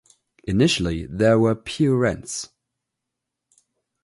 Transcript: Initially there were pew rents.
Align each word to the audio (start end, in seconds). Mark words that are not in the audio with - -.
Initially 0.45 1.05
there 1.05 1.37
were 1.37 1.53
pew 1.53 1.95
rents. 1.95 2.49